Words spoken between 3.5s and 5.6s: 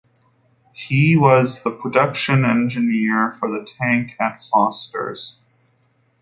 the tank at Fosters.